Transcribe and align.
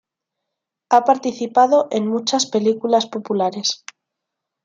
Ha 0.89 1.03
participado 1.05 1.87
en 1.91 2.07
muchas 2.07 2.47
películas 2.47 3.05
populares. 3.05 3.85